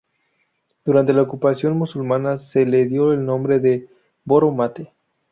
[0.83, 3.87] Durante la ocupación musulmana se le dio el nombre de
[4.25, 4.91] 'Boro-Mate'.